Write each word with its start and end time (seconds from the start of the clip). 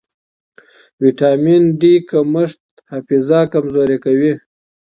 ویټامن 1.03 1.63
ډي 1.79 1.93
کمښت 2.09 2.61
حافظه 2.91 3.39
کمزورې 3.53 3.97
کوي. 4.05 4.33